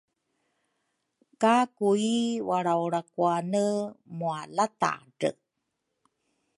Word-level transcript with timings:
ka 1.41 1.55
Kui 1.77 2.09
walraulrakuane 2.47 3.65
mualatadre. 4.17 5.29